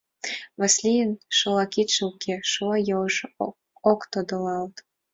[0.59, 3.25] Васлийын шола кидше уке, шола йолжо
[3.91, 4.75] ок тодылалт.